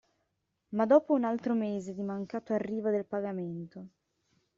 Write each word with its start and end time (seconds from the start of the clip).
Ma 0.69 0.87
dopo 0.87 1.13
un 1.13 1.25
altro 1.25 1.53
mese 1.53 1.93
di 1.93 2.01
mancato 2.01 2.53
arrivo 2.53 2.89
del 2.89 3.05
pagamento. 3.05 3.87